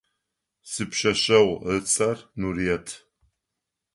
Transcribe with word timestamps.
Сипшъэшъэгъу 0.71 1.55
ыцӏэр 1.75 2.17
Нурыет. 2.39 2.87